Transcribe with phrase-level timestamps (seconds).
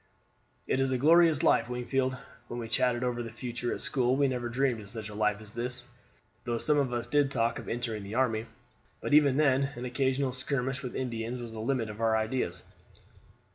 [0.65, 2.17] "It's a glorious life, Wingfield!
[2.47, 5.39] When we chatted over the future at school we never dreamed of such a life
[5.41, 5.87] as this,
[6.43, 8.47] though some of us did talk of entering the army;
[8.99, 12.63] but even then an occasional skirmish with Indians was the limit of our ideas."